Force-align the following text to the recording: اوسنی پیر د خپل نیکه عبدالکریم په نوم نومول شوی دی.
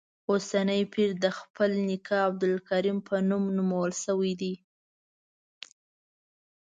اوسنی 0.29 0.81
پیر 0.93 1.09
د 1.23 1.25
خپل 1.39 1.69
نیکه 1.87 2.15
عبدالکریم 2.27 2.97
په 3.07 3.15
نوم 3.29 3.43
نومول 3.57 3.91
شوی 4.03 4.33
دی. 4.41 4.53